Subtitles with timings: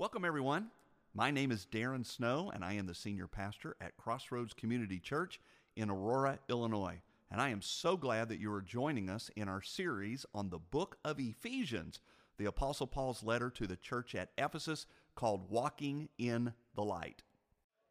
[0.00, 0.68] Welcome, everyone.
[1.12, 5.40] My name is Daren Snow, and I am the senior pastor at Crossroads Community Church
[5.74, 7.02] in Aurora, Illinois.
[7.32, 10.60] And I am so glad that you are joining us in our series on the
[10.60, 11.98] book of Ephesians,
[12.36, 17.24] the Apostle Paul's letter to the church at Ephesus called Walking in the Light.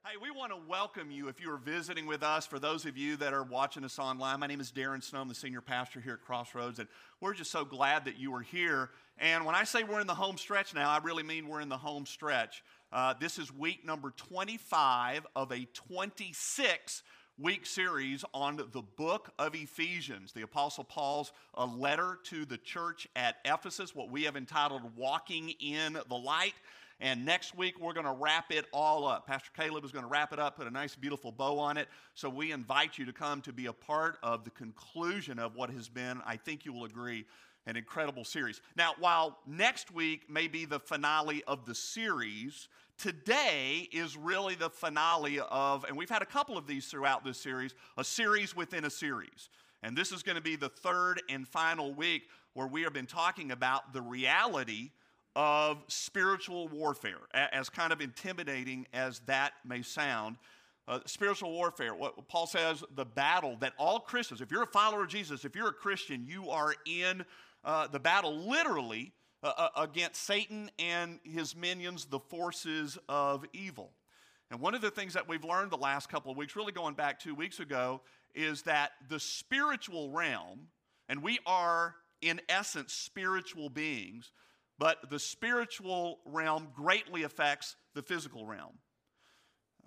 [0.10, 2.46] Hey, we want to welcome you if you are visiting with us.
[2.46, 5.20] For those of you that are watching us online, my name is Daren Snow.
[5.20, 6.88] I'm the senior pastor here at Crossroads, and
[7.20, 8.92] we're just so glad that you are here.
[9.18, 11.68] And when I say we're in the home stretch now, I really mean we're in
[11.68, 12.64] the home stretch.
[12.89, 17.04] Uh, this is week number 25 of a 26
[17.37, 23.10] week series on the book of Ephesians, the Apostle Paul's a letter to the church
[23.18, 26.54] at Ephesus, what we have entitled Walking in the Light.
[27.00, 29.28] And next week, we're going to wrap it all up.
[29.28, 31.87] Pastor Caleb is going to wrap it up, put a nice, beautiful bow on it.
[32.16, 35.70] So we invite you to come to be a part of the conclusion of what
[35.70, 37.25] has been, I think you will agree,
[37.67, 38.61] an incredible series.
[38.75, 42.67] Now, while next week may be the finale of the series,
[42.98, 47.40] today is really the finale of, and we've had a couple of these throughout this
[47.40, 49.50] series, a series within a series.
[49.84, 53.06] And this is going to be the third and final week where we have been
[53.06, 54.90] talking about the reality
[55.38, 60.36] of spiritual warfare, as kind of intimidating as that may sound.
[60.88, 65.04] Uh, spiritual warfare, what Paul says, the battle that all Christians, if you're a follower
[65.04, 67.24] of Jesus, if you're a Christian, you are in
[67.64, 73.92] uh, the battle literally uh, uh against Satan and his minions, the forces of evil.
[74.50, 76.96] And one of the things that we've learned the last couple of weeks, really going
[76.96, 78.02] back two weeks ago,
[78.34, 80.70] is that the spiritual realm,
[81.10, 84.32] and we are in essence spiritual beings,
[84.80, 88.78] but the spiritual realm greatly affects the physical realm.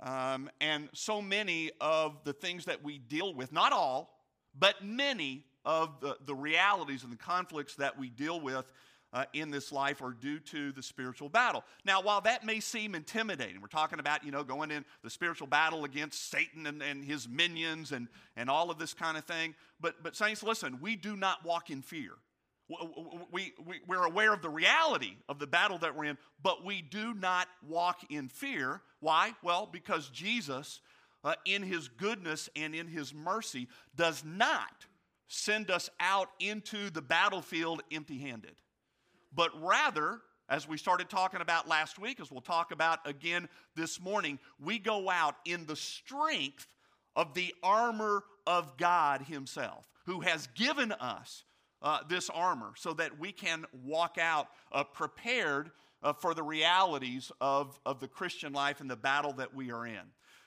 [0.01, 4.19] Um, and so many of the things that we deal with, not all,
[4.59, 8.73] but many of the, the realities and the conflicts that we deal with
[9.13, 11.65] uh, in this life are due to the spiritual battle.
[11.85, 15.49] Now, while that may seem intimidating, we're talking about, you know, going in the spiritual
[15.49, 19.55] battle against Satan and, and his minions and, and all of this kind of thing.
[19.81, 22.13] But, but, saints, listen, we do not walk in fear
[23.33, 26.83] we, we, we're aware of the reality of the battle that we're in, but we
[26.83, 28.81] do not walk in fear.
[29.01, 29.33] Why?
[29.43, 30.81] Well, because Jesus,
[31.25, 34.87] uh, in his goodness and in his mercy, does not
[35.29, 38.55] send us out into the battlefield empty handed,
[39.35, 44.01] but rather, as we started talking about last week, as we'll talk about again this
[44.01, 46.67] morning, we go out in the strength
[47.15, 51.45] of the armor of God Himself, who has given us
[51.83, 55.71] uh, this armor so that we can walk out uh, prepared
[56.03, 59.87] uh, for the realities of, of the Christian life and the battle that we are
[59.87, 60.01] in.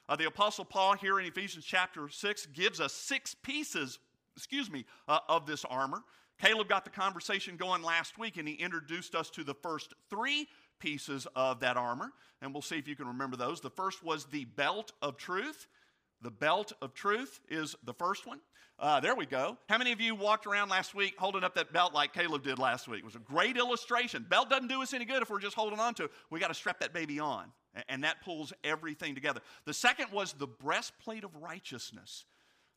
[0.10, 4.00] Uh, the Apostle Paul here in Ephesians chapter 6 gives us six pieces,
[4.36, 6.04] excuse me, uh, of this armor.
[6.42, 10.48] Caleb got the conversation going last week and he introduced us to the first three
[10.80, 12.12] pieces of that armor,
[12.42, 13.62] and we'll see if you can remember those.
[13.62, 15.68] The first was the belt of truth.
[16.24, 18.40] The belt of truth is the first one.
[18.80, 19.58] Uh, there we go.
[19.68, 22.58] How many of you walked around last week holding up that belt like Caleb did
[22.58, 23.00] last week?
[23.00, 24.26] It was a great illustration.
[24.28, 26.12] Belt doesn't do us any good if we're just holding on to it.
[26.30, 27.52] We got to strap that baby on,
[27.90, 29.42] and that pulls everything together.
[29.66, 32.24] The second was the breastplate of righteousness.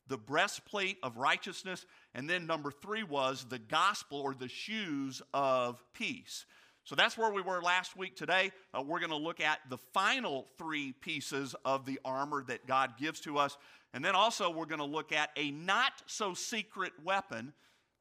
[0.07, 1.85] The breastplate of righteousness.
[2.13, 6.45] And then number three was the gospel or the shoes of peace.
[6.87, 8.15] So that's where we were last week.
[8.15, 12.65] Today, uh, we're going to look at the final three pieces of the armor that
[12.65, 13.57] God gives to us.
[13.93, 17.51] And then also, we're going to look at a not so secret weapon,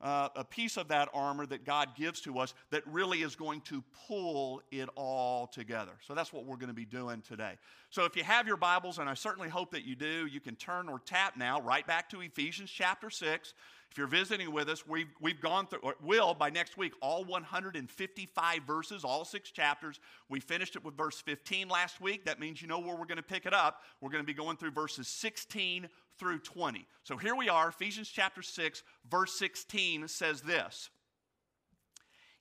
[0.01, 3.61] uh, a piece of that armor that God gives to us that really is going
[3.63, 5.95] to pull it all together.
[6.07, 7.55] So that's what we're going to be doing today.
[7.91, 10.55] So if you have your Bibles, and I certainly hope that you do, you can
[10.55, 13.53] turn or tap now right back to Ephesians chapter 6.
[13.91, 18.63] If you're visiting with us, we've, we've gone through, will by next week, all 155
[18.65, 20.01] verses, all six chapters.
[20.29, 22.25] We finished it with verse 15 last week.
[22.27, 23.83] That means you know where we're going to pick it up.
[24.01, 25.89] We're going to be going through verses 16
[26.19, 26.87] through 20.
[27.05, 30.91] So here we are, Ephesians chapter 6, verse 16 says this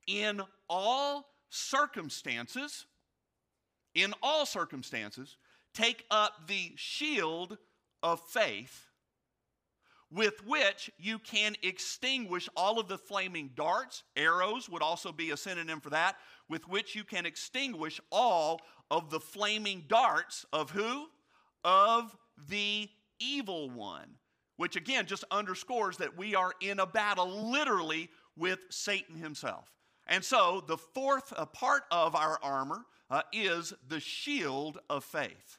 [0.07, 2.85] In all circumstances,
[3.93, 5.37] in all circumstances,
[5.73, 7.57] take up the shield
[8.03, 8.87] of faith
[10.11, 14.03] with which you can extinguish all of the flaming darts.
[14.15, 16.15] Arrows would also be a synonym for that,
[16.47, 18.61] with which you can extinguish all
[18.91, 21.07] of the flaming darts of who?
[21.63, 22.15] Of
[22.49, 24.09] the evil one.
[24.57, 29.73] Which again just underscores that we are in a battle literally with Satan himself.
[30.07, 35.57] And so the fourth part of our armor uh, is the shield of faith.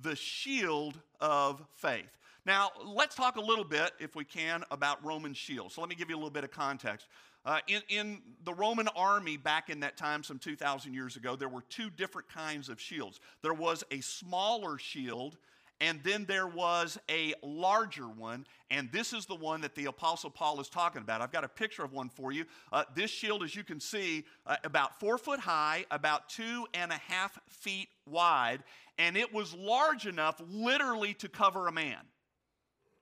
[0.00, 2.18] The shield of faith.
[2.48, 5.74] Now, let's talk a little bit, if we can, about Roman shields.
[5.74, 7.06] So let me give you a little bit of context.
[7.44, 11.50] Uh, in, in the Roman army back in that time, some 2,000 years ago, there
[11.50, 13.20] were two different kinds of shields.
[13.42, 15.36] There was a smaller shield,
[15.82, 20.30] and then there was a larger one, and this is the one that the Apostle
[20.30, 21.20] Paul is talking about.
[21.20, 22.46] I've got a picture of one for you.
[22.72, 26.92] Uh, this shield, as you can see, uh, about four foot high, about two and
[26.92, 28.64] a half feet wide,
[28.96, 31.98] and it was large enough literally to cover a man.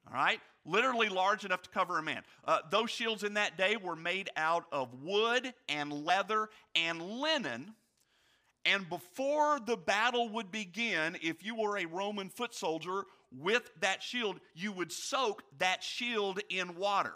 [0.08, 0.40] All right?
[0.64, 2.22] Literally large enough to cover a man.
[2.44, 7.74] Uh, those shields in that day were made out of wood and leather and linen.
[8.64, 14.02] And before the battle would begin, if you were a Roman foot soldier with that
[14.02, 17.14] shield, you would soak that shield in water.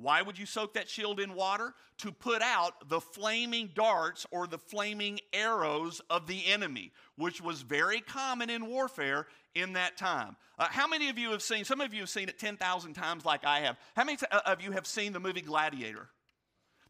[0.00, 1.74] Why would you soak that shield in water?
[1.98, 7.62] To put out the flaming darts or the flaming arrows of the enemy, which was
[7.62, 10.36] very common in warfare in that time.
[10.58, 13.24] Uh, how many of you have seen, some of you have seen it 10,000 times
[13.24, 13.76] like I have.
[13.96, 16.08] How many of you have seen the movie Gladiator?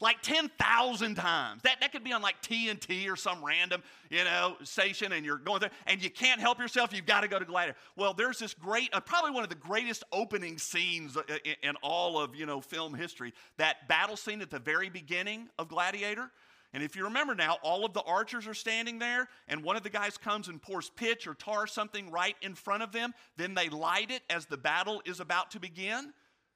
[0.01, 1.63] Like 10,000 times.
[1.63, 5.39] That, that could be on like TNT or some random, you know, station and you're
[5.39, 6.93] going there and you can't help yourself.
[6.93, 7.77] You've got to go to Gladiator.
[7.97, 11.77] Well, there's this great, uh, probably one of the greatest opening scenes uh, in, in
[11.83, 13.33] all of, you know, film history.
[13.57, 16.31] That battle scene at the very beginning of Gladiator.
[16.75, 19.83] And if you remember now, all of the archers are standing there, and one of
[19.83, 23.15] the guys comes and pours pitch or tar something right in front of them.
[23.39, 26.13] Then they light it as the battle is about to begin.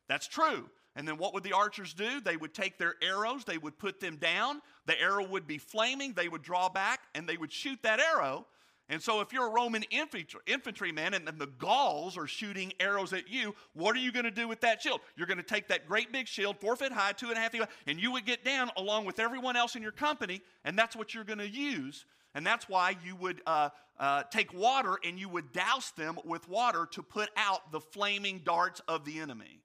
[0.09, 0.69] That's true.
[0.94, 2.21] And then what would the archers do?
[2.21, 6.12] They would take their arrows, they would put them down, the arrow would be flaming,
[6.12, 8.47] they would draw back, and they would shoot that arrow.
[8.89, 13.15] And so, if you're a Roman infantry, infantryman and, and the Gauls are shooting arrows
[13.15, 15.00] at you, what are you going to do with that shield?
[15.17, 17.53] You're going to take that great big shield, four foot high, two and a half
[17.53, 20.77] feet high, and you would get down along with everyone else in your company, and
[20.77, 22.05] that's what you're going to use.
[22.35, 26.49] And that's why you would uh, uh, take water and you would douse them with
[26.49, 29.61] water to put out the flaming darts of the enemy.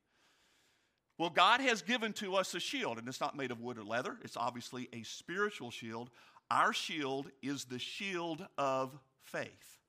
[1.18, 3.84] Well, God has given to us a shield, and it's not made of wood or
[3.84, 4.18] leather.
[4.24, 6.12] It's obviously a spiritual shield.
[6.52, 9.80] Our shield is the shield of faith.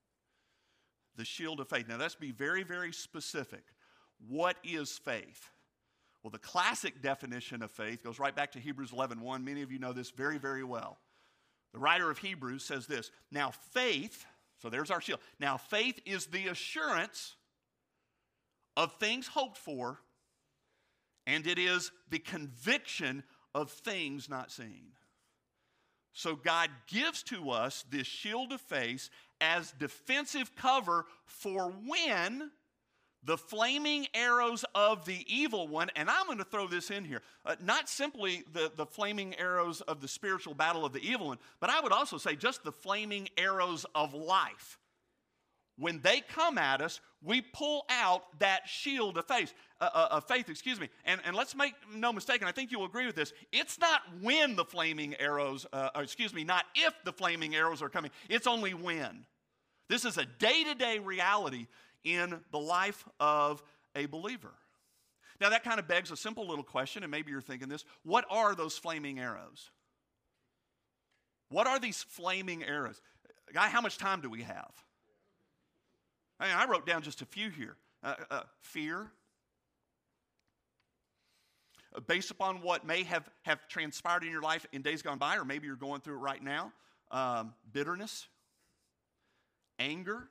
[1.16, 1.86] The shield of faith.
[1.88, 3.62] Now, let's be very, very specific.
[4.26, 5.50] What is faith?
[6.22, 9.44] Well, the classic definition of faith goes right back to Hebrews 11 1.
[9.44, 10.98] Many of you know this very, very well.
[11.72, 14.24] The writer of Hebrews says this Now, faith,
[14.62, 15.20] so there's our shield.
[15.38, 17.36] Now, faith is the assurance
[18.76, 20.00] of things hoped for
[21.28, 23.22] and it is the conviction
[23.54, 24.86] of things not seen.
[26.14, 29.10] So God gives to us this shield of faith
[29.40, 32.50] as defensive cover for when
[33.22, 37.20] the flaming arrows of the evil one, and I'm going to throw this in here,
[37.44, 41.38] uh, not simply the, the flaming arrows of the spiritual battle of the evil one,
[41.60, 44.78] but I would also say just the flaming arrows of life
[45.78, 50.24] when they come at us, we pull out that shield of faith, uh, uh, of
[50.24, 50.88] faith, excuse me.
[51.04, 53.32] And, and let's make no mistake, and I think you'll agree with this.
[53.52, 57.88] It's not when the flaming arrows, uh, excuse me, not if the flaming arrows are
[57.88, 58.10] coming.
[58.28, 59.24] It's only when.
[59.88, 61.66] This is a day-to-day reality
[62.04, 63.62] in the life of
[63.94, 64.52] a believer.
[65.40, 68.24] Now that kind of begs a simple little question, and maybe you're thinking this: What
[68.28, 69.70] are those flaming arrows?
[71.50, 73.00] What are these flaming arrows?
[73.52, 74.72] Guy, how much time do we have?
[76.40, 79.10] I, mean, I wrote down just a few here uh, uh, fear,
[81.94, 85.36] uh, based upon what may have, have transpired in your life in days gone by,
[85.36, 86.72] or maybe you're going through it right now
[87.10, 88.28] um, bitterness,
[89.78, 90.28] anger.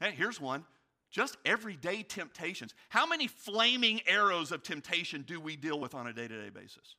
[0.00, 0.64] Hey, here's one
[1.10, 2.74] just everyday temptations.
[2.88, 6.50] How many flaming arrows of temptation do we deal with on a day to day
[6.50, 6.96] basis?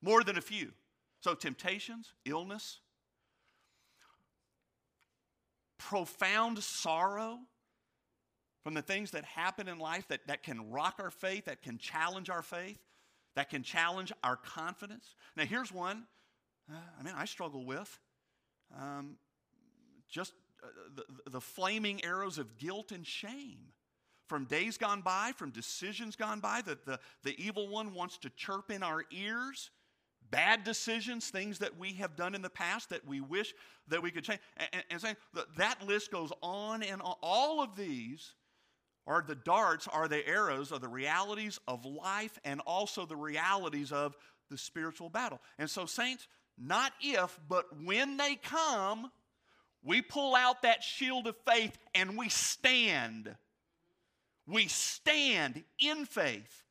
[0.00, 0.72] More than a few.
[1.20, 2.80] So, temptations, illness,
[5.88, 7.38] profound sorrow
[8.64, 11.78] from the things that happen in life that, that can rock our faith, that can
[11.78, 12.78] challenge our faith,
[13.36, 15.14] that can challenge our confidence.
[15.36, 16.04] Now, here's one
[16.68, 17.96] uh, I mean, I struggle with
[18.76, 19.16] um,
[20.08, 20.32] just
[20.64, 20.66] uh,
[20.96, 23.58] the, the flaming arrows of guilt and shame
[24.26, 28.30] from days gone by, from decisions gone by, that the, the evil one wants to
[28.30, 29.70] chirp in our ears
[30.30, 33.54] bad decisions, things that we have done in the past that we wish
[33.88, 34.40] that we could change.
[34.72, 35.16] And, and saying
[35.56, 37.14] that, list goes on and on.
[37.22, 38.34] All of these
[39.06, 43.92] are the darts, are the arrows, are the realities of life and also the realities
[43.92, 44.16] of
[44.50, 45.40] the spiritual battle.
[45.58, 46.26] And so, saints,
[46.58, 49.10] not if, but when they come,
[49.82, 53.34] we pull out that shield of faith and we stand.
[54.46, 56.64] We stand in faith.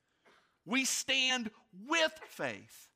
[0.66, 1.52] We stand
[1.88, 2.90] with faith.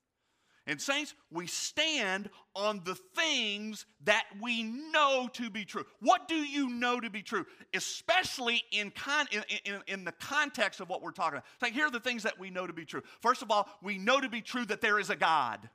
[0.70, 5.84] And, saints, we stand on the things that we know to be true.
[6.00, 7.48] What do you know to be true?
[7.74, 11.46] Especially in, con- in, in, in the context of what we're talking about.
[11.60, 13.02] Like, here are the things that we know to be true.
[13.20, 15.68] First of all, we know to be true that there is a God.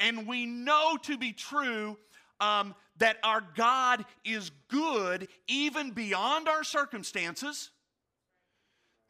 [0.00, 1.96] And we know to be true
[2.40, 7.70] um, that our God is good even beyond our circumstances.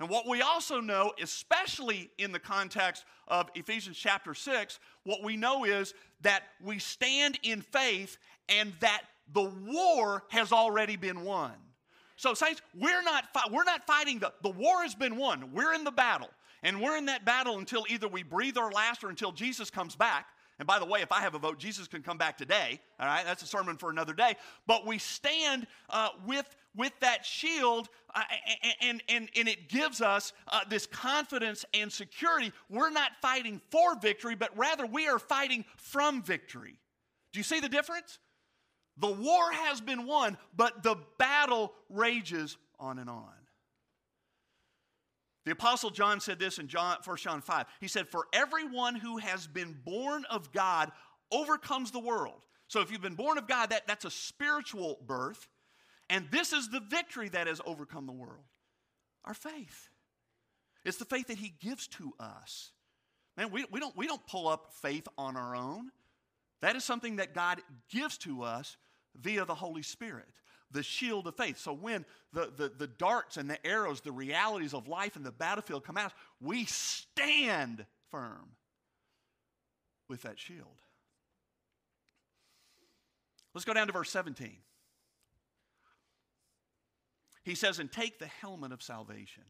[0.02, 5.36] And what we also know, especially in the context of Ephesians chapter 6, what we
[5.36, 8.18] know is that we stand in faith
[8.48, 11.52] and that the war has already been won.
[12.16, 15.52] So, saints, we're not, fi- we're not fighting the, the war has been won.
[15.52, 16.30] We're in the battle.
[16.64, 19.94] And we're in that battle until either we breathe our last or until Jesus comes
[19.94, 20.26] back.
[20.58, 22.80] And by the way, if I have a vote, Jesus can come back today.
[23.00, 24.36] All right, that's a sermon for another day.
[24.66, 28.22] But we stand uh, with with that shield, uh,
[28.80, 32.50] and, and, and it gives us uh, this confidence and security.
[32.70, 36.78] We're not fighting for victory, but rather we are fighting from victory.
[37.32, 38.18] Do you see the difference?
[38.98, 43.32] The war has been won, but the battle rages on and on.
[45.44, 47.66] The Apostle John said this in John, 1 John 5.
[47.80, 50.92] He said, For everyone who has been born of God
[51.32, 52.40] overcomes the world.
[52.68, 55.48] So if you've been born of God, that, that's a spiritual birth.
[56.08, 58.44] And this is the victory that has overcome the world
[59.24, 59.88] our faith.
[60.84, 62.72] It's the faith that He gives to us.
[63.36, 65.90] Man, we, we, don't, we don't pull up faith on our own.
[66.60, 68.76] That is something that God gives to us
[69.16, 70.28] via the Holy Spirit
[70.72, 71.58] the shield of faith.
[71.58, 75.32] So when the, the, the darts and the arrows, the realities of life in the
[75.32, 78.50] battlefield come out, we stand firm
[80.08, 80.80] with that shield.
[83.54, 84.56] Let's go down to verse 17.
[87.44, 89.44] He says, And take the helmet of salvation.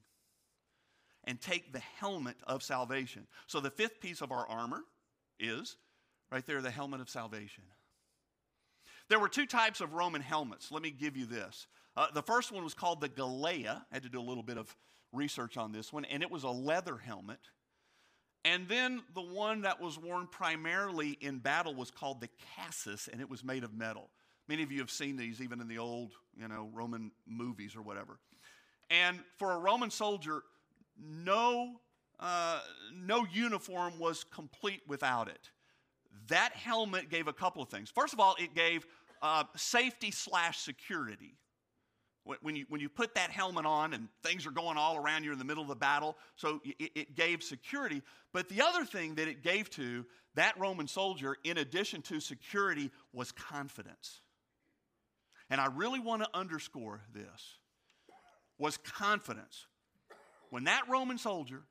[1.24, 3.28] And take the helmet of salvation.
[3.46, 4.82] So the fifth piece of our armor
[5.38, 5.76] is
[6.32, 7.62] right there the helmet of salvation.
[9.12, 10.72] There were two types of Roman helmets.
[10.72, 11.66] Let me give you this.
[11.98, 13.82] Uh, the first one was called the Galea.
[13.92, 14.74] I had to do a little bit of
[15.12, 17.40] research on this one, and it was a leather helmet.
[18.46, 23.20] And then the one that was worn primarily in battle was called the cassis, and
[23.20, 24.08] it was made of metal.
[24.48, 27.82] Many of you have seen these even in the old, you know, Roman movies or
[27.82, 28.18] whatever.
[28.88, 30.42] And for a Roman soldier,
[30.98, 31.82] no,
[32.18, 32.60] uh,
[32.94, 35.50] no uniform was complete without it
[36.28, 37.90] that helmet gave a couple of things.
[37.90, 38.86] First of all, it gave
[39.22, 41.36] uh, safety slash security.
[42.40, 45.32] When you, when you put that helmet on and things are going all around you
[45.32, 48.00] in the middle of the battle, so it, it gave security.
[48.32, 52.92] But the other thing that it gave to that Roman soldier, in addition to security,
[53.12, 54.20] was confidence.
[55.50, 57.56] And I really want to underscore this
[58.56, 59.66] was confidence.
[60.50, 61.62] When that Roman soldier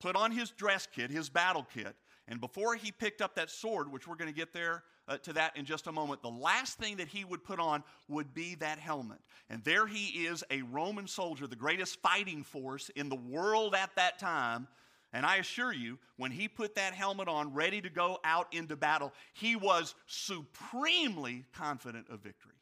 [0.00, 1.94] put on his dress kit, his battle kit,
[2.26, 5.32] and before he picked up that sword, which we're going to get there uh, to
[5.34, 8.54] that in just a moment, the last thing that he would put on would be
[8.56, 9.18] that helmet.
[9.50, 13.94] And there he is, a Roman soldier, the greatest fighting force in the world at
[13.96, 14.66] that time.
[15.12, 18.76] And I assure you, when he put that helmet on, ready to go out into
[18.76, 22.52] battle, he was supremely confident of victory.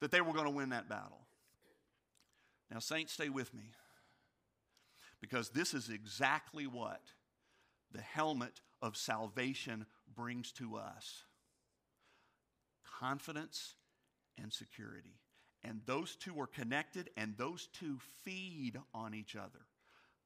[0.00, 1.26] That they were going to win that battle.
[2.70, 3.72] Now, Saints, stay with me.
[5.20, 7.00] Because this is exactly what
[7.92, 9.84] the helmet of salvation
[10.18, 11.22] brings to us
[12.98, 13.74] confidence
[14.42, 15.14] and security.
[15.62, 19.66] And those two are connected, and those two feed on each other.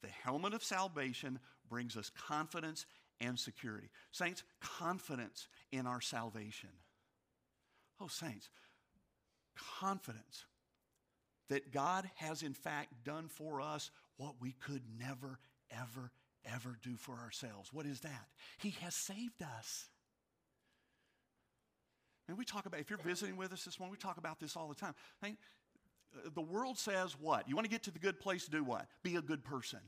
[0.02, 2.86] The helmet of salvation brings us confidence
[3.20, 3.88] and security.
[4.10, 6.70] Saints, confidence in our salvation.
[8.00, 8.48] Oh, saints,
[9.78, 10.44] confidence
[11.48, 15.38] that God has in fact done for us what we could never,
[15.70, 16.10] ever,
[16.44, 17.72] ever do for ourselves.
[17.72, 18.26] What is that?
[18.58, 19.88] He has saved us.
[22.28, 24.56] And we talk about, if you're visiting with us this morning, we talk about this
[24.56, 24.94] all the time.
[26.34, 27.48] The world says what?
[27.48, 28.86] You want to get to the good place, do what?
[29.02, 29.80] Be a good person.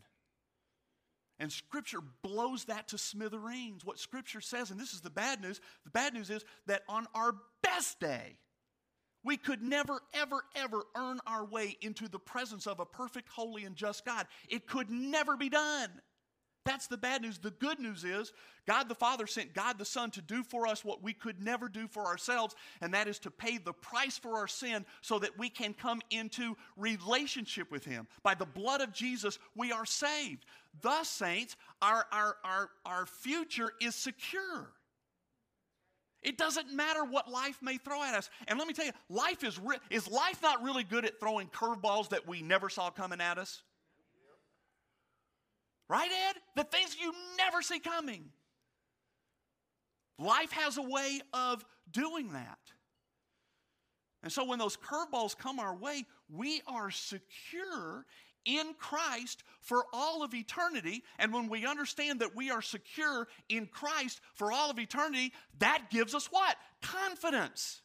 [1.38, 3.84] And Scripture blows that to smithereens.
[3.84, 7.06] What Scripture says, and this is the bad news the bad news is that on
[7.14, 8.38] our best day,
[9.24, 13.64] we could never, ever, ever earn our way into the presence of a perfect, holy,
[13.64, 14.26] and just God.
[14.48, 15.90] It could never be done.
[16.64, 17.38] That's the bad news.
[17.38, 18.32] The good news is
[18.66, 21.68] God the Father sent God the Son to do for us what we could never
[21.68, 25.38] do for ourselves, and that is to pay the price for our sin so that
[25.38, 28.06] we can come into relationship with Him.
[28.22, 30.46] By the blood of Jesus, we are saved.
[30.80, 34.70] Thus, saints, our, our, our, our future is secure.
[36.22, 38.30] It doesn't matter what life may throw at us.
[38.48, 41.48] And let me tell you, life is, re- is life not really good at throwing
[41.48, 43.62] curveballs that we never saw coming at us?
[45.88, 46.36] Right, Ed?
[46.56, 48.30] The things you never see coming.
[50.18, 52.58] Life has a way of doing that.
[54.22, 58.06] And so when those curveballs come our way, we are secure
[58.46, 61.02] in Christ for all of eternity.
[61.18, 65.90] And when we understand that we are secure in Christ for all of eternity, that
[65.90, 66.56] gives us what?
[66.80, 67.82] Confidence.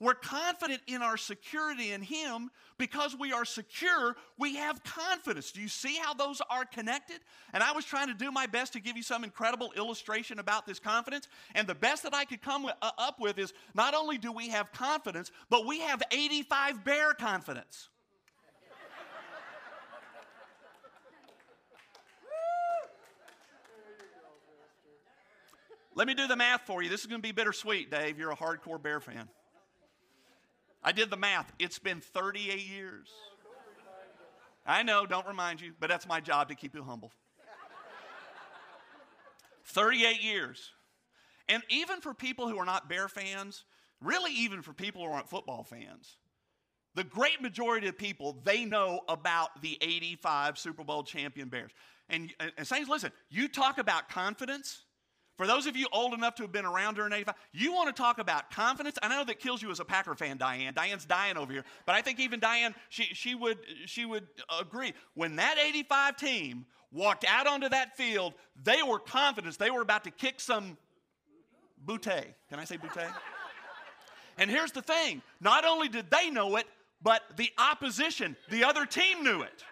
[0.00, 5.50] We're confident in our security in Him because we are secure, we have confidence.
[5.50, 7.18] Do you see how those are connected?
[7.52, 10.66] And I was trying to do my best to give you some incredible illustration about
[10.66, 11.26] this confidence.
[11.56, 14.50] And the best that I could come uh, up with is not only do we
[14.50, 17.88] have confidence, but we have 85 bear confidence.
[25.96, 26.88] Let me do the math for you.
[26.88, 28.20] This is going to be bittersweet, Dave.
[28.20, 29.28] You're a hardcore bear fan.
[30.88, 31.52] I did the math.
[31.58, 33.10] It's been 38 years.
[34.64, 37.12] I know, don't remind you, but that's my job to keep you humble.
[39.64, 40.70] 38 years.
[41.46, 43.64] And even for people who are not Bear fans,
[44.00, 46.16] really even for people who aren't football fans,
[46.94, 51.72] the great majority of people, they know about the 85 Super Bowl champion Bears.
[52.08, 54.84] And, and Saints, listen, you talk about confidence.
[55.38, 58.02] For those of you old enough to have been around during 85, you want to
[58.02, 58.98] talk about confidence?
[59.00, 60.74] I know that kills you as a Packer fan, Diane.
[60.74, 61.64] Diane's dying over here.
[61.86, 64.26] But I think even Diane, she, she, would, she would
[64.60, 64.92] agree.
[65.14, 69.56] When that 85 team walked out onto that field, they were confident.
[69.56, 70.76] They were about to kick some
[71.86, 72.24] bootay.
[72.50, 73.08] Can I say bootay?
[74.38, 76.66] and here's the thing not only did they know it,
[77.00, 79.64] but the opposition, the other team knew it.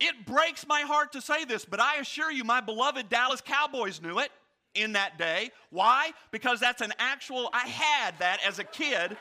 [0.00, 4.00] It breaks my heart to say this, but I assure you, my beloved Dallas Cowboys
[4.00, 4.30] knew it
[4.74, 5.50] in that day.
[5.70, 6.12] Why?
[6.30, 9.16] Because that's an actual, I had that as a kid.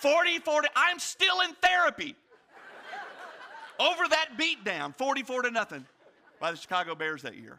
[0.00, 2.16] 40 40, I'm still in therapy
[3.78, 5.84] over that beatdown, 44 to nothing,
[6.38, 7.58] by the Chicago Bears that year.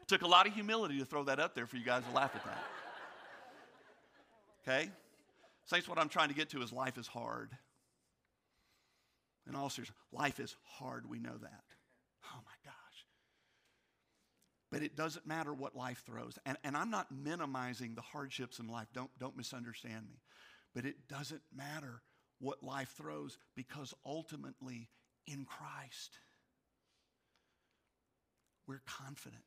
[0.00, 2.16] It took a lot of humility to throw that up there for you guys to
[2.16, 2.64] laugh at that.
[4.66, 4.90] Okay?
[5.66, 7.50] Saints, what I'm trying to get to is life is hard.
[9.48, 11.08] In all seriousness, life is hard.
[11.08, 11.64] We know that.
[12.26, 13.06] Oh my gosh.
[14.70, 16.38] But it doesn't matter what life throws.
[16.46, 18.88] And, and I'm not minimizing the hardships in life.
[18.94, 20.20] Don't, don't misunderstand me.
[20.74, 22.02] But it doesn't matter
[22.40, 24.88] what life throws because ultimately,
[25.26, 26.18] in Christ,
[28.66, 29.42] we're confident.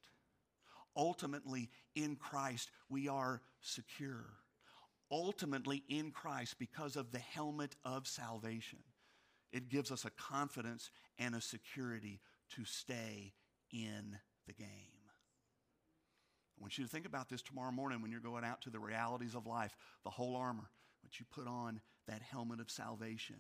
[0.96, 4.26] Ultimately, in Christ, we are secure.
[5.12, 8.80] Ultimately, in Christ, because of the helmet of salvation
[9.56, 12.20] it gives us a confidence and a security
[12.54, 13.32] to stay
[13.72, 14.68] in the game.
[16.58, 18.82] I want you to think about this tomorrow morning when you're going out to the
[18.82, 20.70] realities of life, the whole armor,
[21.02, 23.38] but you put on that helmet of salvation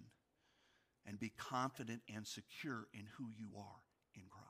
[1.06, 3.84] and be confident and secure in who you are
[4.16, 4.46] in Christ.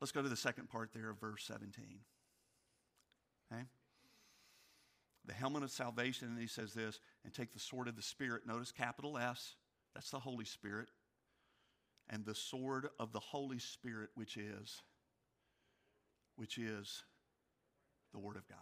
[0.00, 1.84] Let's go to the second part there of verse 17.
[3.52, 3.64] Okay?
[5.26, 8.46] The helmet of salvation, and he says this, and take the sword of the Spirit.
[8.46, 9.56] Notice capital S,
[9.94, 10.88] that's the Holy Spirit.
[12.08, 14.82] And the sword of the Holy Spirit, which is,
[16.36, 17.02] which is
[18.12, 18.58] the Word of God.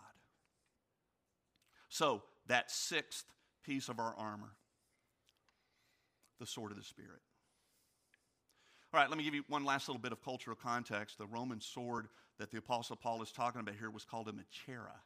[1.91, 3.27] So, that sixth
[3.63, 4.53] piece of our armor,
[6.41, 7.21] the sword of the Spirit.
[8.93, 11.19] All right, let me give you one last little bit of cultural context.
[11.19, 15.01] The Roman sword that the Apostle Paul is talking about here was called a machaira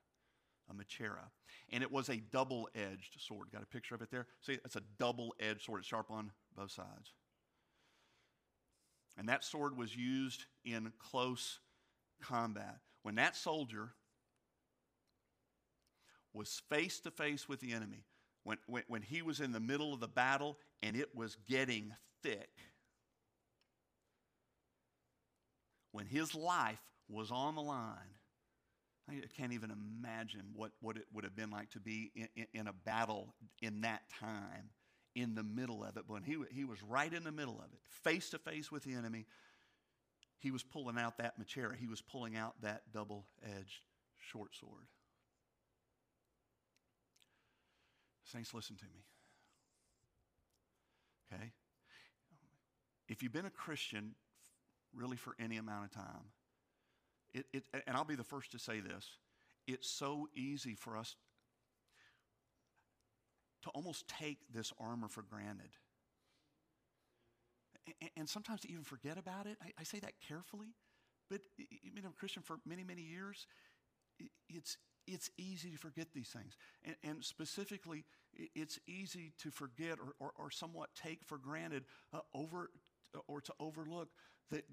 [0.71, 1.31] a machaira.
[1.71, 3.49] And it was a double edged sword.
[3.53, 4.27] Got a picture of it there?
[4.41, 5.81] See, it's a double edged sword.
[5.81, 7.13] It's sharp on both sides.
[9.17, 11.59] And that sword was used in close
[12.23, 12.79] combat.
[13.03, 13.91] When that soldier
[16.33, 18.05] was face to face with the enemy,
[18.45, 21.93] when, when, when he was in the middle of the battle and it was getting
[22.23, 22.51] thick,
[25.93, 26.79] when his life
[27.09, 28.18] was on the line,
[29.09, 32.47] I can't even imagine what, what it would have been like to be in, in,
[32.53, 34.71] in, a battle in that time,
[35.15, 36.05] in the middle of it.
[36.07, 38.85] But when he, he was right in the middle of it, face to face with
[38.85, 39.25] the enemy,
[40.41, 41.75] he was pulling out that machaira.
[41.77, 43.81] He was pulling out that double edged
[44.31, 44.85] short sword.
[48.25, 49.05] Saints, listen to me.
[51.33, 51.53] Okay?
[53.09, 54.15] If you've been a Christian
[54.95, 56.31] really for any amount of time,
[57.35, 59.09] it, it, and I'll be the first to say this
[59.67, 61.17] it's so easy for us
[63.63, 65.71] to almost take this armor for granted.
[68.17, 69.57] And, sometimes to even forget about it.
[69.63, 70.75] I, I say that carefully,
[71.31, 73.47] but you've been a Christian for many, many years.
[74.49, 76.57] It's it's easy to forget these things.
[76.85, 78.05] And, and specifically,
[78.55, 82.71] it's easy to forget or, or, or somewhat take for granted uh, over
[83.27, 84.09] or to overlook
[84.51, 84.65] that,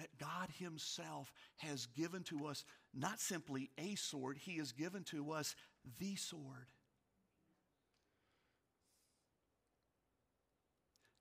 [0.00, 5.32] that God Himself has given to us not simply a sword, He has given to
[5.32, 5.54] us
[5.98, 6.68] the sword.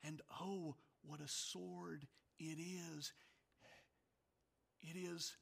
[0.01, 2.07] And oh, what a sword
[2.39, 3.11] it is!
[4.81, 5.35] It is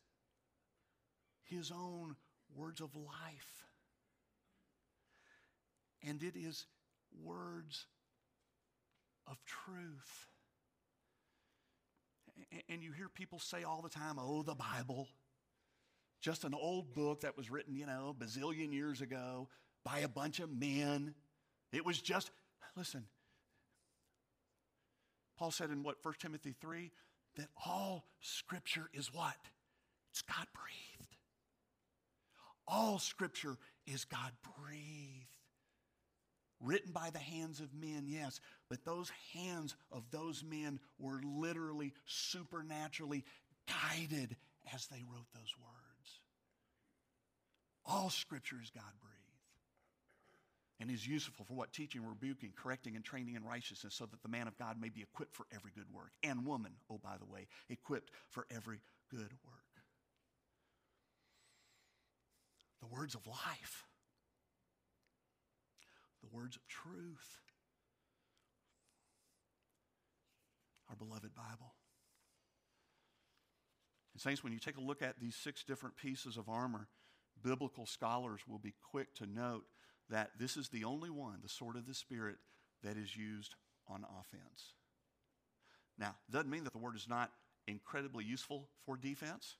[1.44, 2.16] His own
[2.56, 3.64] words of life.
[6.08, 6.66] And it is
[7.24, 7.86] words
[9.28, 10.28] of truth.
[12.70, 15.08] And you hear people say all the time, oh, the Bible.
[16.22, 19.50] Just an old book that was written, you know, a bazillion years ago
[19.84, 21.14] by a bunch of men.
[21.72, 22.32] It was just,
[22.76, 23.06] listen,
[25.38, 26.92] Paul said in what, 1 Timothy 3,
[27.38, 29.36] that all scripture is what?
[30.12, 31.16] It's God breathed.
[32.68, 35.37] All scripture is God breathed.
[36.60, 38.40] Written by the hands of men, yes,
[38.70, 43.24] but those hands of those men were literally, supernaturally
[43.68, 44.36] guided
[44.74, 46.20] as they wrote those words.
[47.86, 49.14] All scripture is God breathed
[50.80, 51.74] and is useful for what?
[51.74, 55.02] Teaching, rebuking, correcting, and training in righteousness, so that the man of God may be
[55.02, 56.12] equipped for every good work.
[56.24, 59.54] And woman, oh, by the way, equipped for every good work.
[62.82, 63.86] The words of life,
[66.22, 67.42] the words of truth.
[70.90, 71.74] Our beloved Bible.
[74.14, 76.88] And, Saints, when you take a look at these six different pieces of armor,
[77.44, 79.66] biblical scholars will be quick to note
[80.10, 82.38] that this is the only one, the sword of the Spirit,
[82.84, 83.56] that is used
[83.88, 84.74] on offense.
[86.00, 87.32] Now, doesn't mean that the word is not
[87.68, 89.58] incredibly useful for defense,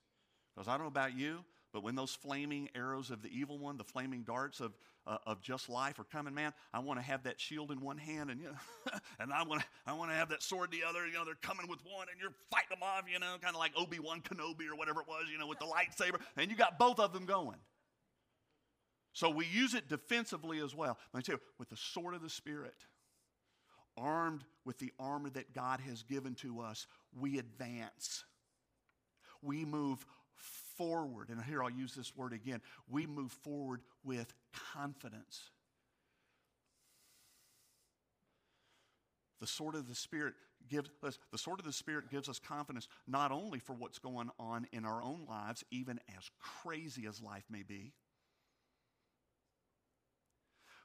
[0.56, 1.44] because I don't know about you,
[1.74, 4.72] but when those flaming arrows of the evil one, the flaming darts of,
[5.08, 7.98] uh, of just life are coming, man, I want to have that shield in one
[7.98, 10.84] hand, and you know, and I want to I want to have that sword the
[10.88, 11.08] other.
[11.08, 13.04] You know, they're coming with one, and you're fighting them off.
[13.12, 15.26] You know, kind of like Obi Wan Kenobi or whatever it was.
[15.32, 17.58] You know, with the lightsaber, and you got both of them going.
[19.14, 20.98] So we use it defensively as well.
[21.12, 22.76] Let me tell you, with the sword of the Spirit,
[23.98, 26.86] armed with the armor that God has given to us,
[27.20, 28.26] we advance.
[29.42, 30.06] We move
[30.78, 31.30] forward.
[31.30, 32.62] And here I'll use this word again.
[32.90, 34.34] We move forward with
[34.74, 35.50] confidence.
[39.40, 40.34] The sword of the Spirit
[40.70, 44.30] gives us, the sword of the Spirit gives us confidence not only for what's going
[44.40, 47.94] on in our own lives, even as crazy as life may be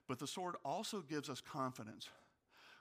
[0.08, 2.08] but the sword also gives us confidence.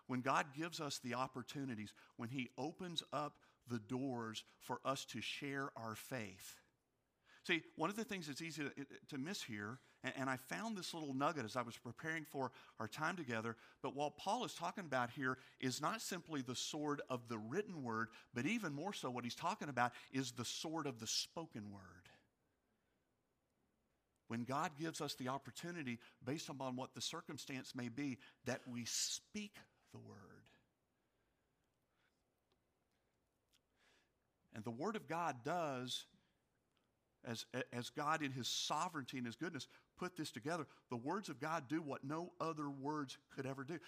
[0.07, 3.35] When God gives us the opportunities, when He opens up
[3.69, 6.57] the doors for us to share our faith.
[7.47, 10.77] See, one of the things that's easy to, to miss here, and, and, I found
[10.77, 14.53] this little nugget as I was preparing for our time together, but what Paul is
[14.53, 18.93] talking about here is not simply the sword of the written word, but even more
[18.93, 21.81] so, what he's talking about is the sword of the spoken word
[24.31, 28.85] when God gives us the opportunity, based upon what the circumstance may be, that we
[28.85, 29.51] speak
[29.91, 30.45] the word.
[34.55, 36.05] And the word of God does,
[37.25, 41.39] as, as God in his sovereignty and his goodness put this together, the words of
[41.39, 43.79] God do what no other words could ever do.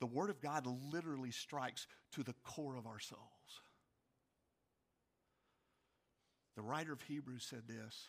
[0.00, 3.20] The word of God literally strikes to the core of our souls.
[6.54, 8.08] The writer of Hebrews said this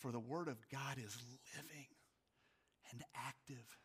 [0.00, 1.16] for the Word of God is
[1.56, 1.86] living
[2.90, 3.78] and active.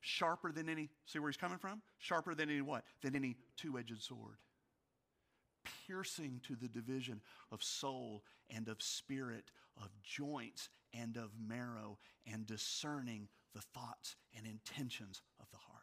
[0.00, 1.80] Sharper than any, see where he's coming from?
[1.98, 2.84] Sharper than any what?
[3.02, 4.36] Than any two edged sword.
[5.86, 12.46] Piercing to the division of soul and of spirit, of joints and of marrow, and
[12.46, 15.82] discerning the thoughts and intentions of the heart.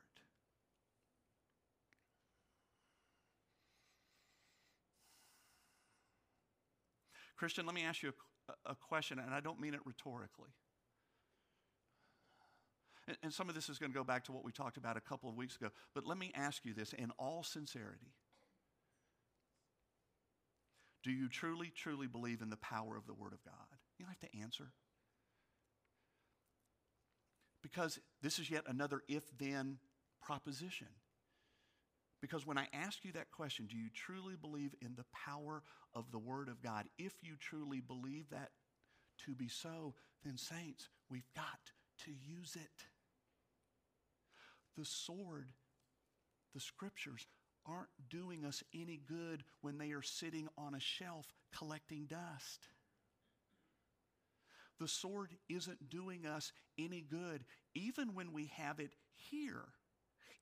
[7.36, 8.14] Christian, let me ask you a
[8.66, 10.50] a question, and I don't mean it rhetorically.
[13.08, 14.98] And, and some of this is going to go back to what we talked about
[14.98, 18.14] a couple of weeks ago, but let me ask you this in all sincerity.
[21.04, 23.54] Do you truly, truly believe in the power of the Word of God?
[23.98, 24.72] You don't have to answer.
[27.64, 29.78] Because this is yet another if then
[30.22, 30.88] proposition.
[32.22, 36.12] Because when I ask you that question, do you truly believe in the power of
[36.12, 36.86] the Word of God?
[37.00, 38.50] If you truly believe that
[39.26, 41.72] to be so, then, saints, we've got
[42.06, 42.86] to use it.
[44.78, 45.50] The sword,
[46.54, 47.26] the scriptures,
[47.66, 52.68] aren't doing us any good when they are sitting on a shelf collecting dust.
[54.82, 57.46] the sword isn't doing us any good,
[57.76, 59.66] even when we have it here.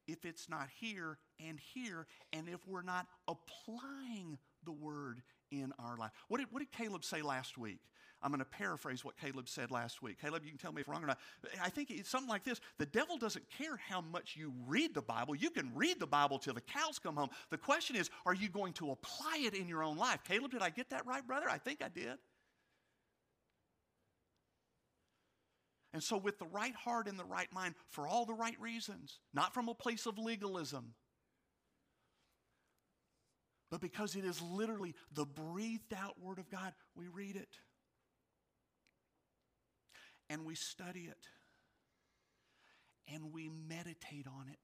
[0.07, 5.97] If it's not here and here, and if we're not applying the word in our
[5.97, 6.11] life.
[6.29, 7.79] What did, what did Caleb say last week?
[8.21, 10.19] I'm going to paraphrase what Caleb said last week.
[10.19, 11.19] Caleb, you can tell me if I'm wrong or not.
[11.61, 15.01] I think it's something like this The devil doesn't care how much you read the
[15.01, 15.35] Bible.
[15.35, 17.29] You can read the Bible till the cows come home.
[17.49, 20.19] The question is, are you going to apply it in your own life?
[20.27, 21.49] Caleb, did I get that right, brother?
[21.49, 22.17] I think I did.
[25.93, 29.19] And so, with the right heart and the right mind, for all the right reasons,
[29.33, 30.93] not from a place of legalism,
[33.71, 37.57] but because it is literally the breathed out Word of God, we read it
[40.29, 41.27] and we study it
[43.13, 44.59] and we meditate on it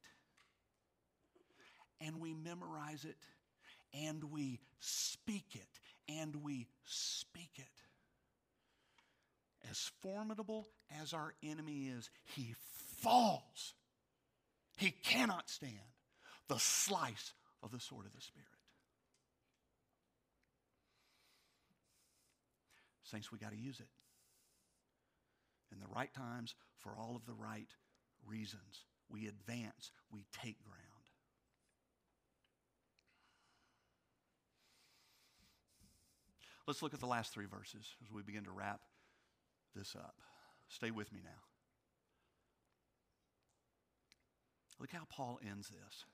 [2.06, 3.18] and we memorize it
[3.94, 7.66] and we speak it and we speak it.
[9.70, 10.68] As formidable
[11.02, 12.54] as our enemy is, he
[13.02, 13.74] falls.
[14.78, 15.74] He cannot stand
[16.48, 18.48] the slice of the sword of the Spirit.
[23.04, 23.88] Saints, we got to use it
[25.72, 27.70] in the right times for all of the right
[28.26, 28.86] reasons.
[29.10, 30.82] We advance, we take ground.
[36.68, 38.82] Let's look at the last three verses as we begin to wrap
[39.76, 40.16] this up.
[40.68, 41.42] Stay with me now.
[44.80, 46.06] Look how Paul ends this.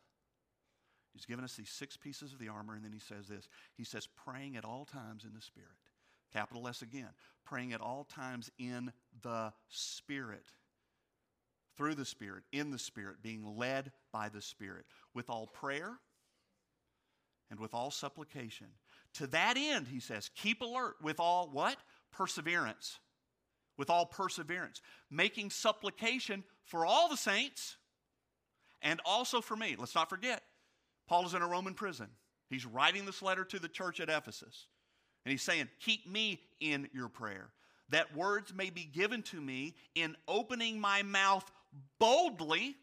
[1.14, 3.50] He's given us these six pieces of the armor, and then he says this.
[3.76, 5.70] He says, praying at all times in the Spirit.
[6.32, 7.10] Capital S again.
[7.44, 10.46] Praying at all times in the Spirit.
[11.78, 14.86] Through the Spirit, in the Spirit, being led by the Spirit.
[15.14, 15.94] With all prayer
[17.50, 18.68] and with all supplication.
[19.16, 21.78] To that end, he says, keep alert with all what?
[22.12, 23.00] Perseverance.
[23.78, 24.82] With all perseverance.
[25.10, 27.78] Making supplication for all the saints
[28.82, 29.76] and also for me.
[29.78, 30.42] Let's not forget,
[31.08, 32.08] Paul is in a Roman prison.
[32.50, 34.68] He's writing this letter to the church at Ephesus.
[35.26, 37.52] And he's saying, Keep me in your prayer,
[37.92, 41.50] that words may be given to me in opening my mouth
[42.00, 42.76] boldly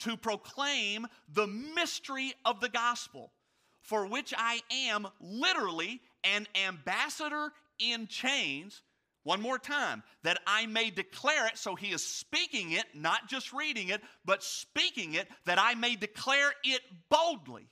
[0.00, 3.32] to proclaim the mystery of the gospel,
[3.80, 8.82] for which I am literally an ambassador in chains.
[9.22, 11.58] One more time, that I may declare it.
[11.58, 15.96] So he is speaking it, not just reading it, but speaking it, that I may
[15.96, 17.68] declare it boldly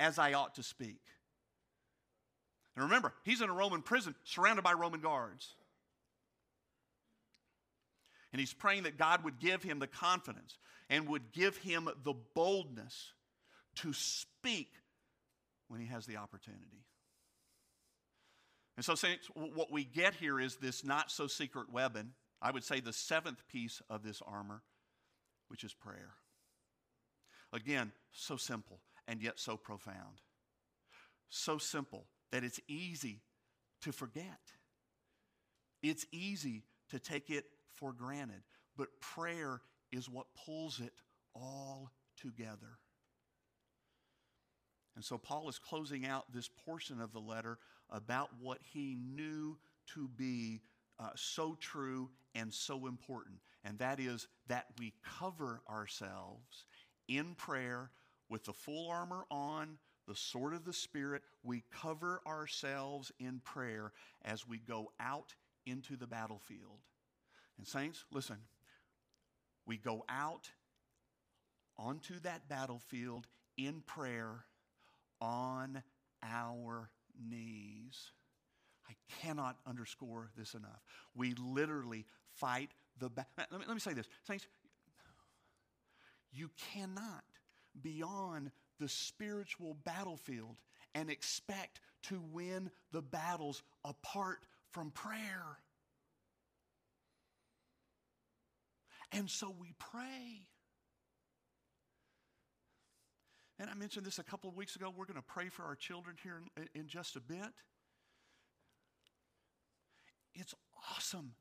[0.00, 1.00] as I ought to speak.
[2.78, 5.56] And remember, he's in a Roman prison surrounded by Roman guards.
[8.32, 10.56] And he's praying that God would give him the confidence
[10.88, 13.14] and would give him the boldness
[13.76, 14.70] to speak
[15.66, 16.84] when he has the opportunity.
[18.76, 22.12] And so, Saints, what we get here is this not so secret weapon.
[22.40, 24.62] I would say the seventh piece of this armor,
[25.48, 26.14] which is prayer.
[27.52, 30.20] Again, so simple and yet so profound.
[31.28, 33.22] So simple that it's easy
[33.82, 34.40] to forget.
[35.82, 38.42] It's easy to take it for granted,
[38.76, 39.60] but prayer
[39.92, 40.92] is what pulls it
[41.34, 42.78] all together.
[44.96, 47.58] And so Paul is closing out this portion of the letter
[47.90, 49.56] about what he knew
[49.94, 50.60] to be
[50.98, 56.66] uh, so true and so important, and that is that we cover ourselves
[57.06, 57.90] in prayer
[58.28, 59.78] with the full armor on,
[60.08, 63.92] the sword of the Spirit, we cover ourselves in prayer
[64.24, 65.34] as we go out
[65.66, 66.80] into the battlefield.
[67.58, 68.38] And, saints, listen,
[69.66, 70.50] we go out
[71.76, 74.44] onto that battlefield in prayer
[75.20, 75.82] on
[76.22, 76.90] our
[77.28, 78.12] knees.
[78.88, 80.82] I cannot underscore this enough.
[81.14, 83.32] We literally fight the battle.
[83.50, 84.08] Let me, let me say this.
[84.26, 84.46] Saints,
[86.32, 87.24] you cannot
[87.80, 90.56] be on the spiritual battlefield
[90.94, 94.38] and expect to win the battles apart
[94.70, 95.58] from prayer.
[99.12, 100.46] And so we pray.
[103.58, 104.92] And I mentioned this a couple of weeks ago.
[104.94, 107.52] We're going to pray for our children here in, in just a bit.
[110.34, 110.54] It's
[110.92, 111.32] awesome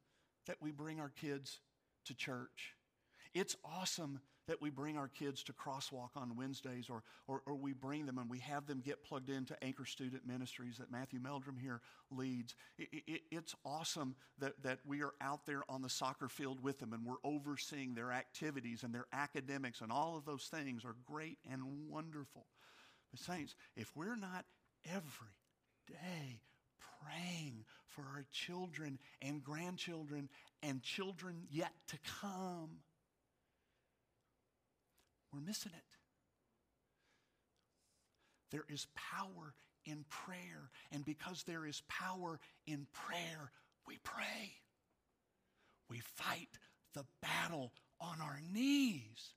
[0.48, 1.60] that we bring our kids
[2.06, 2.76] to church.
[3.34, 7.74] It's awesome that we bring our kids to Crosswalk on Wednesdays or, or, or, we
[7.74, 11.58] bring them and we have them get plugged into Anchor Student Ministries that Matthew Meldrum
[11.58, 11.82] here
[12.12, 12.56] leads.
[12.78, 16.80] It, it, it's awesome that, that we are out there on the soccer field with
[16.80, 20.96] them and we're overseeing their activities and their academics and all of those things are
[21.06, 22.46] great and wonderful.
[23.12, 24.46] But, Saints, if we're not
[24.86, 25.36] every
[25.88, 26.42] day
[27.02, 30.30] praying for our children and grandchildren
[30.64, 32.80] and children yet to come.
[35.34, 35.84] We're missing it.
[38.52, 39.54] There is power
[39.86, 40.70] in prayer.
[40.92, 43.52] And because there is power in prayer,
[43.88, 44.54] we pray.
[45.90, 46.50] We fight
[46.94, 49.34] the battle on our knees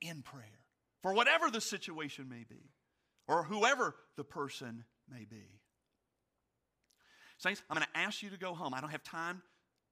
[0.00, 0.64] in prayer
[1.02, 2.70] for whatever the situation may be
[3.26, 5.60] or whoever the person may be.
[7.38, 8.74] Saints, I'm going to ask you to go home.
[8.74, 9.42] I don't have time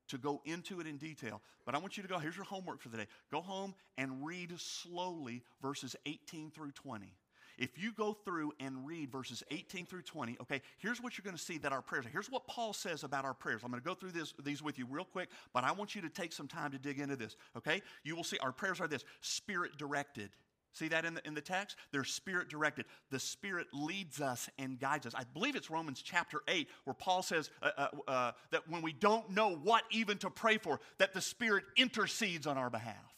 [0.08, 2.18] to go into it in detail, but I want you to go.
[2.18, 3.06] Here's your homework for the day.
[3.30, 7.14] Go home and read slowly verses 18 through 20.
[7.58, 11.36] If you go through and read verses 18 through 20, okay, here's what you're going
[11.36, 12.08] to see that our prayers are.
[12.08, 13.60] Here's what Paul says about our prayers.
[13.62, 16.02] I'm going to go through this, these with you real quick, but I want you
[16.02, 17.82] to take some time to dig into this, okay?
[18.04, 20.30] You will see our prayers are this spirit directed.
[20.72, 21.76] See that in the, in the text?
[21.90, 22.86] They're spirit directed.
[23.10, 25.14] The Spirit leads us and guides us.
[25.14, 28.92] I believe it's Romans chapter 8 where Paul says uh, uh, uh, that when we
[28.92, 33.12] don't know what even to pray for, that the Spirit intercedes on our behalf.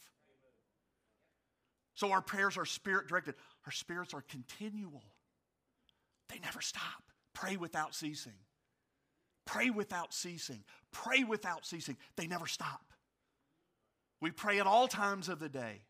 [1.95, 3.35] So our prayers are spirit directed.
[3.65, 5.03] Our spirits are continual,
[6.29, 6.83] they never stop.
[7.33, 8.33] Pray without ceasing.
[9.45, 10.63] Pray without ceasing.
[10.91, 11.97] Pray without ceasing.
[12.15, 12.81] They never stop.
[14.21, 15.81] We pray at all times of the day.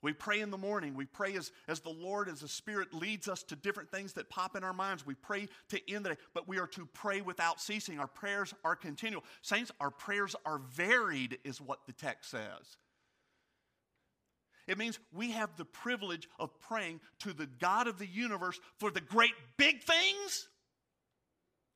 [0.00, 0.94] We pray in the morning.
[0.94, 4.30] We pray as, as the Lord, as the Spirit leads us to different things that
[4.30, 5.04] pop in our minds.
[5.04, 7.98] We pray to end the day, but we are to pray without ceasing.
[7.98, 9.24] Our prayers are continual.
[9.42, 12.76] Saints, our prayers are varied, is what the text says.
[14.68, 18.90] It means we have the privilege of praying to the God of the universe for
[18.90, 20.48] the great big things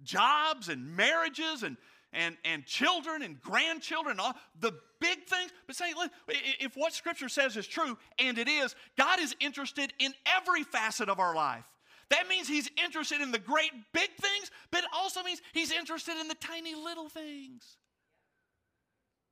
[0.03, 1.77] jobs and marriages and,
[2.13, 5.51] and, and children and grandchildren, all the big things.
[5.67, 5.95] But saying,
[6.29, 11.09] if what Scripture says is true, and it is, God is interested in every facet
[11.09, 11.65] of our life.
[12.11, 16.21] That means He's interested in the great big things, but it also means He's interested
[16.21, 17.77] in the tiny little things.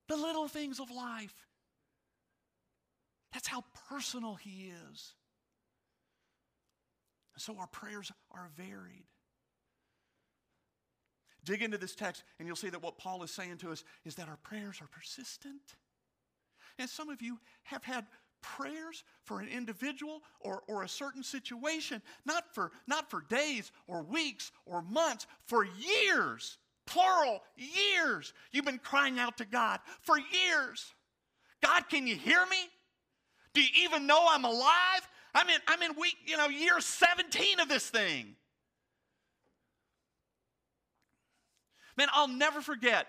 [0.07, 1.33] The little things of life.
[3.33, 5.13] That's how personal He is.
[7.37, 9.05] So our prayers are varied.
[11.43, 14.15] Dig into this text, and you'll see that what Paul is saying to us is
[14.15, 15.75] that our prayers are persistent.
[16.77, 18.05] And some of you have had
[18.41, 24.03] prayers for an individual or, or a certain situation, not for, not for days or
[24.03, 28.33] weeks or months, for years, plural, years.
[28.51, 30.93] You've been crying out to God for years.
[31.63, 32.57] God, can you hear me?
[33.53, 35.07] Do you even know I'm alive?
[35.33, 38.35] I'm in, I'm in week, you know, year 17 of this thing.
[41.97, 43.07] Man, I'll never forget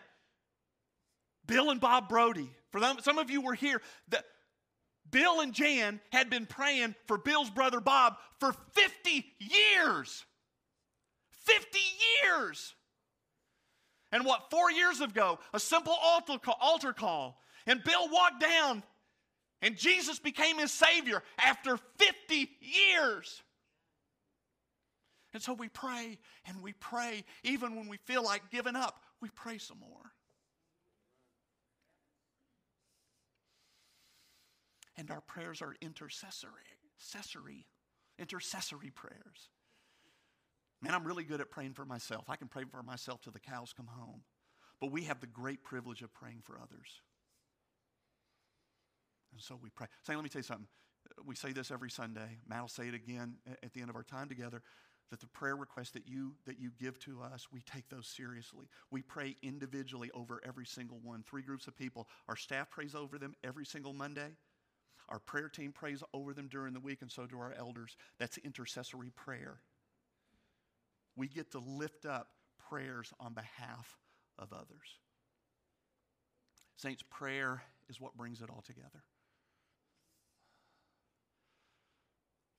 [1.46, 2.50] Bill and Bob Brody.
[2.70, 3.80] For them, some of you were here.
[4.08, 4.22] The,
[5.10, 10.24] Bill and Jan had been praying for Bill's brother Bob for 50 years.
[11.30, 11.78] 50
[12.24, 12.74] years.
[14.10, 18.82] And what, four years ago, a simple altar call, altar call, and Bill walked down
[19.62, 23.42] and Jesus became his Savior after 50 years.
[25.32, 27.24] And so we pray and we pray.
[27.42, 30.12] Even when we feel like giving up, we pray some more.
[34.96, 36.52] And our prayers are intercessory,
[36.98, 37.66] intercessory,
[38.18, 39.48] intercessory prayers.
[40.82, 42.24] Man, I'm really good at praying for myself.
[42.28, 44.22] I can pray for myself till the cows come home.
[44.80, 47.00] But we have the great privilege of praying for others.
[49.32, 49.86] And so we pray.
[50.06, 50.66] Say, let me tell you something.
[51.24, 52.38] We say this every Sunday.
[52.48, 54.62] Matt will say it again at the end of our time together.
[55.10, 58.66] That the prayer requests that you that you give to us, we take those seriously.
[58.90, 61.22] We pray individually over every single one.
[61.22, 62.08] Three groups of people.
[62.28, 64.30] Our staff prays over them every single Monday.
[65.08, 67.96] Our prayer team prays over them during the week, and so do our elders.
[68.18, 69.58] That's intercessory prayer.
[71.16, 72.28] We get to lift up
[72.70, 73.98] prayers on behalf
[74.38, 74.98] of others.
[76.76, 79.04] Saints, prayer is what brings it all together.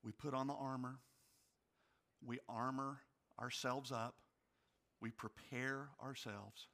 [0.03, 0.99] We put on the armor.
[2.25, 2.99] We armor
[3.39, 4.15] ourselves up.
[5.01, 6.67] We prepare ourselves.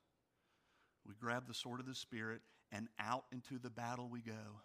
[1.07, 4.61] We grab the sword of the Spirit, and out into the battle we go.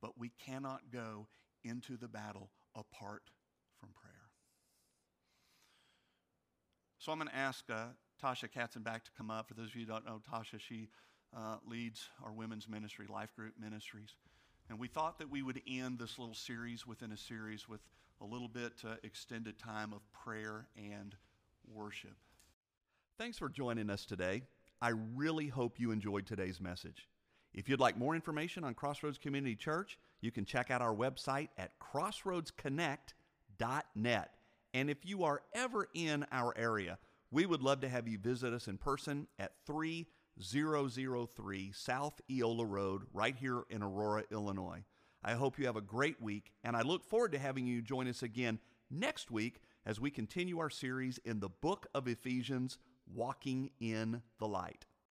[0.00, 1.26] But we cannot go
[1.64, 3.22] into the battle apart
[3.78, 4.30] from prayer.
[6.98, 7.86] So I'm going to ask uh,
[8.22, 9.48] Tasha Katzenbach to come up.
[9.48, 10.88] For those of you who don't know Tasha, she
[11.36, 14.10] uh, leads our women's ministry, Life Group Ministries.
[14.68, 17.80] And we thought that we would end this little series within a series with
[18.20, 21.14] a little bit uh, extended time of prayer and
[21.72, 22.16] worship.
[23.18, 24.42] Thanks for joining us today.
[24.82, 27.08] I really hope you enjoyed today's message.
[27.52, 31.48] If you'd like more information on Crossroads Community Church, you can check out our website
[31.58, 34.30] at crossroadsconnect.net.
[34.72, 36.98] And if you are ever in our area,
[37.30, 43.02] we would love to have you visit us in person at 3003 South Eola Road,
[43.12, 44.84] right here in Aurora, Illinois.
[45.22, 48.08] I hope you have a great week, and I look forward to having you join
[48.08, 48.58] us again
[48.90, 52.78] next week as we continue our series in the book of Ephesians,
[53.12, 54.86] Walking in the Light.